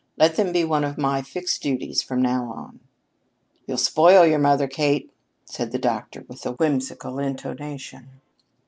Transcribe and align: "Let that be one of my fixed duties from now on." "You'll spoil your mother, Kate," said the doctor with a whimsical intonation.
"Let 0.17 0.35
that 0.37 0.51
be 0.51 0.63
one 0.63 0.83
of 0.83 0.97
my 0.97 1.21
fixed 1.21 1.61
duties 1.61 2.01
from 2.01 2.23
now 2.23 2.51
on." 2.51 2.79
"You'll 3.67 3.77
spoil 3.77 4.25
your 4.25 4.39
mother, 4.39 4.67
Kate," 4.67 5.11
said 5.45 5.71
the 5.71 5.77
doctor 5.77 6.25
with 6.27 6.43
a 6.43 6.53
whimsical 6.53 7.19
intonation. 7.19 8.07